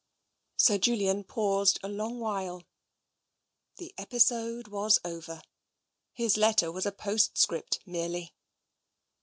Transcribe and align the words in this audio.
Sir 0.57 0.79
Julian 0.79 1.23
paused 1.23 1.79
for 1.79 1.85
a 1.85 1.89
long 1.91 2.19
while. 2.19 2.63
The 3.77 3.93
episode 3.99 4.67
was 4.67 4.97
over. 5.05 5.43
His 6.11 6.37
letter 6.37 6.71
was 6.71 6.87
a 6.87 6.91
postscript 6.91 7.81
merely. 7.85 8.33